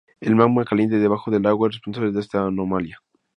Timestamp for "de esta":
2.11-2.41